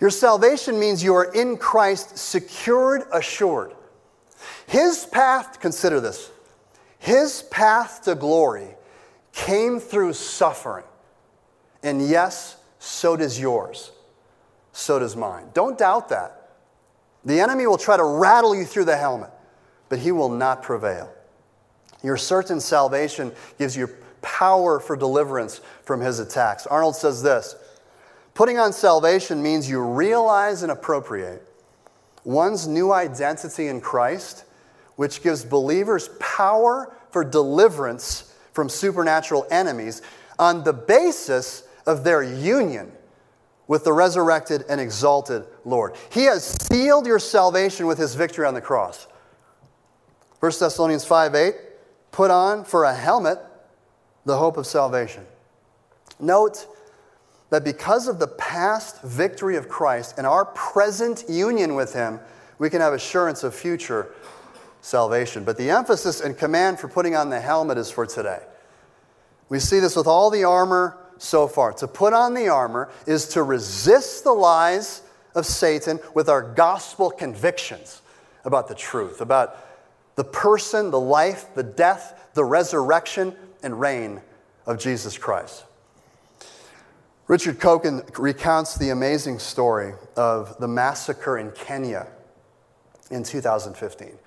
[0.00, 3.72] Your salvation means you are in Christ, secured, assured.
[4.66, 6.30] His path, consider this,
[6.98, 8.68] his path to glory
[9.34, 10.84] came through suffering.
[11.82, 13.90] And yes, so does yours.
[14.72, 15.48] So does mine.
[15.52, 16.50] Don't doubt that.
[17.24, 19.30] The enemy will try to rattle you through the helmet,
[19.88, 21.12] but he will not prevail.
[22.02, 23.88] Your certain salvation gives you
[24.20, 26.66] power for deliverance from his attacks.
[26.66, 27.56] Arnold says this
[28.34, 31.46] Putting on salvation means you realize and appropriate
[32.24, 34.44] one's new identity in Christ,
[34.96, 40.00] which gives believers power for deliverance from supernatural enemies
[40.38, 42.90] on the basis of their union
[43.66, 45.94] with the resurrected and exalted Lord.
[46.10, 49.06] He has sealed your salvation with his victory on the cross.
[50.40, 51.54] 1 Thessalonians 5 8,
[52.12, 53.38] put on for a helmet
[54.24, 55.24] the hope of salvation.
[56.20, 56.66] Note
[57.50, 62.20] that because of the past victory of Christ and our present union with him,
[62.58, 64.12] we can have assurance of future
[64.84, 65.44] salvation.
[65.44, 68.40] But the emphasis and command for putting on the helmet is for today.
[69.48, 71.72] We see this with all the armor so far.
[71.74, 75.02] To put on the armor is to resist the lies
[75.34, 78.02] of Satan with our gospel convictions
[78.44, 79.56] about the truth, about
[80.16, 84.20] the person, the life, the death, the resurrection, and reign
[84.66, 85.64] of Jesus Christ.
[87.26, 92.06] Richard Coekin recounts the amazing story of the massacre in Kenya
[93.10, 94.18] in 2015.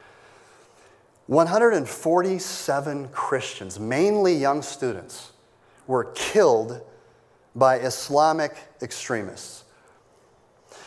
[1.28, 5.32] 147 Christians, mainly young students,
[5.86, 6.82] were killed
[7.56, 9.66] by Islamic extremists.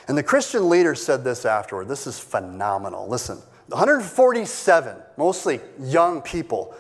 [0.09, 1.89] And the Christian leader said this afterward.
[1.89, 3.07] This is phenomenal.
[3.07, 3.39] Listen,
[3.69, 6.75] 147, mostly young people,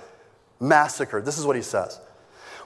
[0.58, 1.24] massacred.
[1.24, 2.00] This is what he says.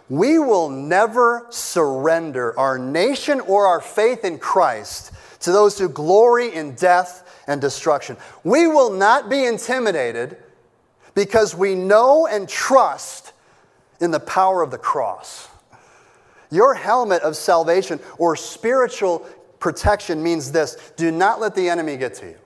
[0.08, 6.54] We will never surrender our nation or our faith in Christ to those who glory
[6.54, 8.16] in death and destruction.
[8.44, 10.36] We will not be intimidated
[11.14, 13.32] because we know and trust
[14.00, 15.48] in the power of the cross.
[16.50, 19.20] Your helmet of salvation or spiritual
[19.58, 22.36] protection means this do not let the enemy get to you.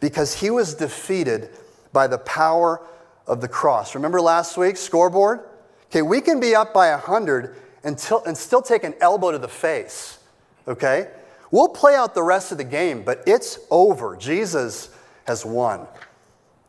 [0.00, 1.50] Because he was defeated
[1.92, 2.80] by the power
[3.26, 3.94] of the cross.
[3.94, 5.40] Remember last week, scoreboard?
[5.86, 7.54] Okay, we can be up by 100
[7.84, 10.18] until, and still take an elbow to the face.
[10.66, 11.08] Okay?
[11.50, 14.16] We'll play out the rest of the game, but it's over.
[14.16, 14.88] Jesus
[15.26, 15.86] has won.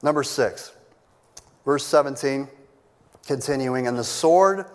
[0.04, 0.74] Number six,
[1.64, 2.50] verse 17,
[3.26, 4.66] continuing, and the sword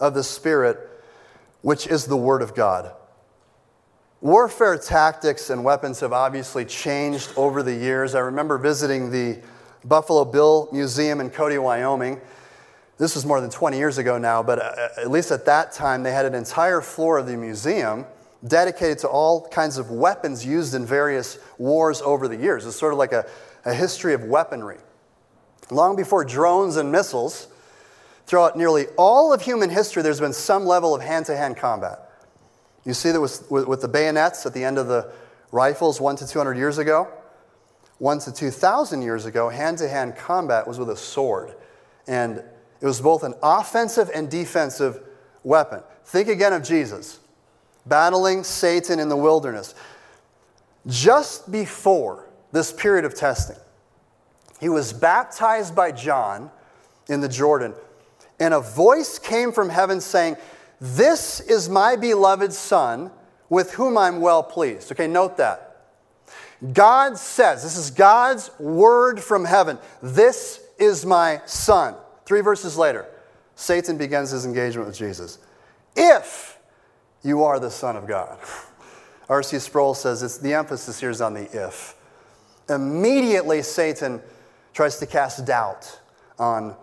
[0.00, 0.78] of the Spirit,
[1.62, 2.92] which is the Word of God.
[4.20, 8.14] Warfare tactics and weapons have obviously changed over the years.
[8.14, 9.40] I remember visiting the
[9.84, 12.20] Buffalo Bill Museum in Cody, Wyoming.
[12.98, 16.04] This was more than 20 years ago now, but uh, at least at that time,
[16.04, 18.06] they had an entire floor of the museum
[18.46, 22.64] dedicated to all kinds of weapons used in various wars over the years.
[22.64, 23.26] It's sort of like a,
[23.64, 24.78] a history of weaponry.
[25.70, 27.48] Long before drones and missiles,
[28.26, 32.10] throughout nearly all of human history, there's been some level of hand to hand combat.
[32.84, 35.10] You see that with, with, the bayonets at the end of the
[35.50, 37.08] rifles one to 200 years ago.
[37.98, 41.54] One to 2,000 years ago, hand to hand combat was with a sword.
[42.06, 42.38] And
[42.80, 45.02] it was both an offensive and defensive
[45.42, 45.82] weapon.
[46.04, 47.18] Think again of Jesus
[47.88, 49.74] battling Satan in the wilderness.
[50.86, 53.56] Just before this period of testing,
[54.60, 56.50] he was baptized by John
[57.08, 57.74] in the Jordan,
[58.40, 60.36] and a voice came from heaven saying,
[60.80, 63.10] This is my beloved Son,
[63.48, 64.92] with whom I'm well pleased.
[64.92, 65.68] Okay, note that.
[66.72, 71.94] God says, this is God's word from heaven, this is my Son.
[72.26, 73.06] Three verses later,
[73.54, 75.38] Satan begins his engagement with Jesus.
[75.96, 76.58] If
[77.22, 78.38] you are the Son of God.
[79.28, 79.58] R.C.
[79.58, 81.94] Sproul says it's, the emphasis here is on the if.
[82.68, 84.20] Immediately, Satan
[84.72, 86.00] tries to cast doubt
[86.38, 86.76] on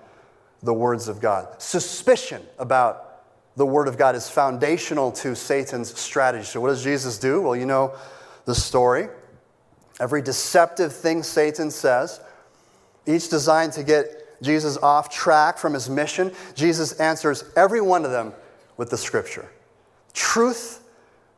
[0.63, 1.61] the words of God.
[1.61, 3.21] Suspicion about
[3.55, 6.43] the Word of God is foundational to Satan's strategy.
[6.43, 7.41] So, what does Jesus do?
[7.41, 7.95] Well, you know
[8.45, 9.07] the story.
[9.99, 12.19] Every deceptive thing Satan says,
[13.05, 18.11] each designed to get Jesus off track from his mission, Jesus answers every one of
[18.11, 18.33] them
[18.77, 19.49] with the Scripture
[20.15, 20.81] truth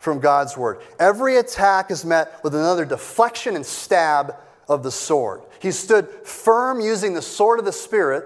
[0.08, 0.80] from God's word.
[1.00, 4.38] Every attack is met with another deflection and stab
[4.70, 5.42] of the sword.
[5.60, 8.24] He stood firm using the sword of the Spirit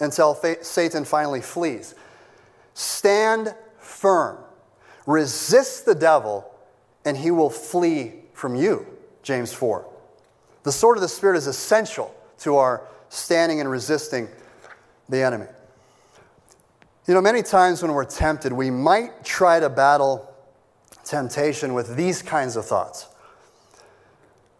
[0.00, 1.94] until Satan finally flees.
[2.72, 4.38] Stand firm.
[5.04, 6.50] Resist the devil,
[7.04, 8.86] and he will flee from you.
[9.22, 9.86] James 4.
[10.62, 12.80] The sword of the Spirit is essential to our
[13.10, 14.26] standing and resisting
[15.10, 15.48] the enemy.
[17.06, 20.30] You know, many times when we're tempted, we might try to battle
[21.04, 23.06] temptation with these kinds of thoughts.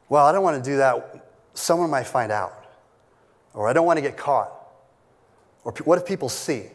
[0.09, 1.30] Well, I don't want to do that.
[1.55, 2.53] Someone might find out.
[3.55, 4.53] Or I don't want to get caught.
[5.64, 6.66] Or what if people see?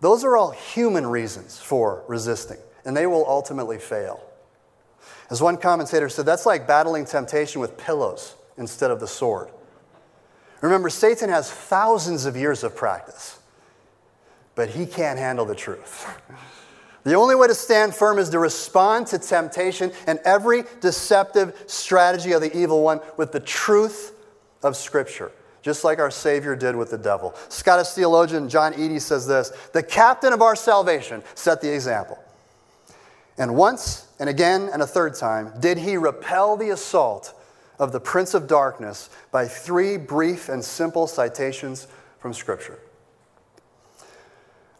[0.00, 4.22] Those are all human reasons for resisting, and they will ultimately fail.
[5.30, 9.48] As one commentator said, that's like battling temptation with pillows instead of the sword.
[10.60, 13.38] Remember, Satan has thousands of years of practice
[14.58, 16.04] but he can't handle the truth.
[17.08, 22.32] The only way to stand firm is to respond to temptation and every deceptive strategy
[22.32, 24.14] of the evil one with the truth
[24.62, 25.32] of Scripture,
[25.62, 27.34] just like our Savior did with the devil.
[27.48, 32.18] Scottish theologian John Eadie says this The captain of our salvation set the example.
[33.38, 37.32] And once and again and a third time did he repel the assault
[37.78, 41.88] of the Prince of Darkness by three brief and simple citations
[42.18, 42.78] from Scripture.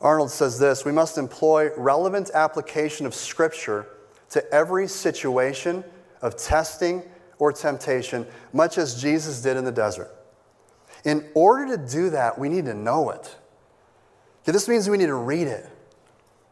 [0.01, 3.87] Arnold says this We must employ relevant application of Scripture
[4.31, 5.85] to every situation
[6.23, 7.03] of testing
[7.39, 10.11] or temptation, much as Jesus did in the desert.
[11.05, 13.37] In order to do that, we need to know it.
[14.43, 15.69] Okay, this means we need to read it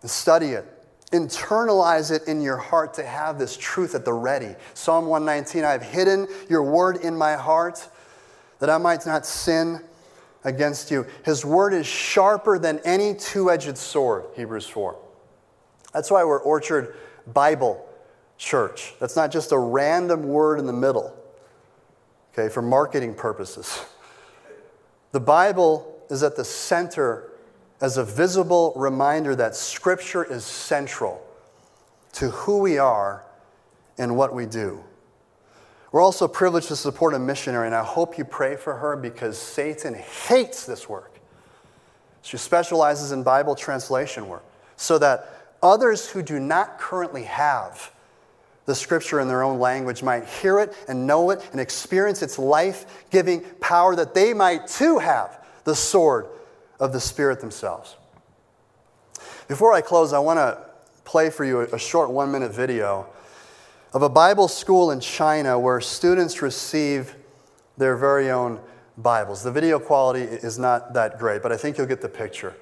[0.03, 0.65] and study it,
[1.13, 4.55] internalize it in your heart to have this truth at the ready.
[4.75, 7.89] Psalm 119 I have hidden your word in my heart
[8.61, 9.81] that I might not sin
[10.47, 11.05] against you.
[11.25, 14.97] His word is sharper than any two edged sword, Hebrews 4.
[15.93, 17.85] That's why we're Orchard Bible
[18.39, 18.95] Church.
[19.01, 21.15] That's not just a random word in the middle,
[22.33, 23.85] okay, for marketing purposes.
[25.13, 27.33] The Bible is at the center
[27.81, 31.23] as a visible reminder that Scripture is central
[32.13, 33.25] to who we are
[33.99, 34.85] and what we do.
[35.93, 39.39] We're also privileged to support a missionary, and I hope you pray for her because
[39.39, 41.13] Satan hates this work.
[42.23, 44.45] She specializes in Bible translation work
[44.77, 45.29] so that
[45.63, 47.93] others who do not currently have
[48.67, 52.37] the scripture in their own language might hear it and know it and experience its
[52.37, 56.27] life giving power that they might too have the sword
[56.81, 57.97] of the Spirit themselves.
[59.47, 60.59] Before I close, I want to
[61.05, 63.07] play for you a short one minute video
[63.93, 67.15] of a Bible school in China where students receive
[67.77, 68.61] their very own
[68.99, 69.43] Bibles.
[69.43, 72.55] The video quality is not that great, but I think you'll get the picture.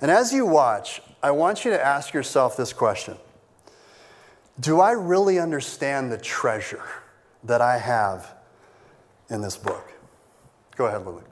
[0.00, 3.16] And as you watch, I want you to ask yourself this question
[4.58, 6.84] Do I really understand the treasure
[7.44, 8.34] that I have
[9.30, 9.92] in this book?
[10.76, 11.22] Go ahead, Lily.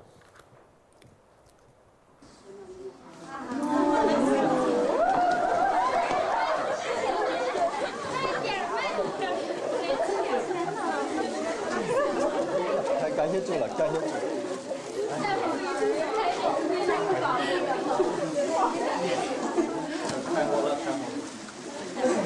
[13.51, 14.07] 做了，感谢主。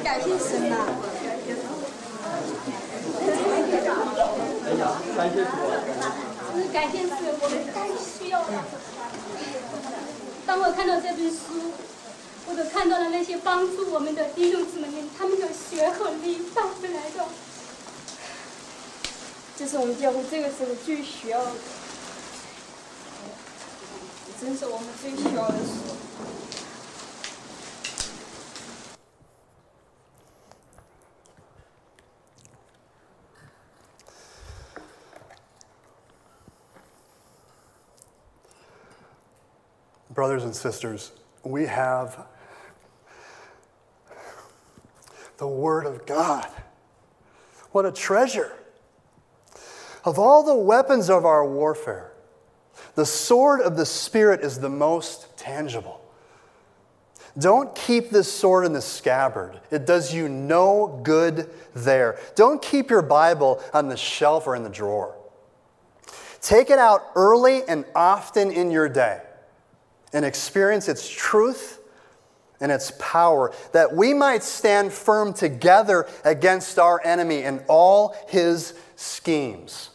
[0.03, 0.85] 感谢神呐！
[4.65, 4.81] 哎呀，
[5.17, 5.49] 感谢主！
[6.71, 7.11] 感谢主，
[7.41, 8.63] 我们太需要了。
[10.45, 11.73] 当我看到这本书，
[12.47, 17.25] 或者看到了那些帮助我们的弟兄姊妹们，他们的血和力带回来的。
[19.56, 21.50] 这是我们教会这个时候最需要的，
[24.40, 25.90] 真是我们最需要的事。
[40.12, 41.12] Brothers and sisters,
[41.44, 42.26] we have
[45.38, 46.46] the Word of God.
[47.72, 48.52] What a treasure!
[50.05, 52.11] Of all the weapons of our warfare,
[52.93, 55.99] the sword of the Spirit is the most tangible.
[57.37, 59.59] Don't keep this sword in the scabbard.
[59.71, 62.19] It does you no good there.
[62.35, 65.15] Don't keep your Bible on the shelf or in the drawer.
[66.39, 69.21] Take it out early and often in your day
[70.13, 71.79] and experience its truth
[72.61, 78.75] and its power, that we might stand firm together against our enemy and all his
[78.95, 79.89] schemes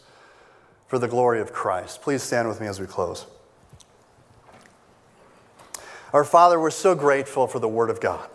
[0.91, 2.01] for the glory of Christ.
[2.01, 3.25] Please stand with me as we close.
[6.11, 8.29] Our Father, we're so grateful for the Word of God.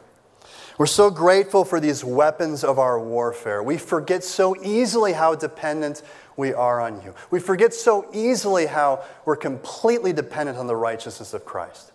[0.78, 3.62] We're so grateful for these weapons of our warfare.
[3.62, 6.00] We forget so easily how dependent
[6.38, 7.14] we are on you.
[7.30, 11.92] We forget so easily how we're completely dependent on the righteousness of Christ.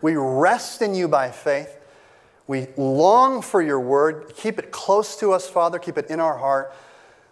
[0.00, 1.76] We rest in you by faith.
[2.46, 4.32] We long for your word.
[4.36, 5.80] Keep it close to us, Father.
[5.80, 6.72] Keep it in our heart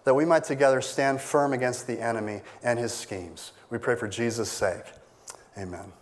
[0.04, 3.52] that we might together stand firm against the enemy and his schemes.
[3.70, 4.84] We pray for Jesus' sake.
[5.56, 5.92] Amen.